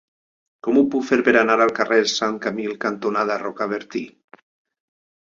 [0.67, 4.01] Com ho puc fer per anar al carrer Sant Camil cantonada Rocabertí?